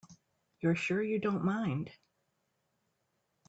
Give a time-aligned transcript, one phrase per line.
[0.61, 1.91] You're sure you don't mind?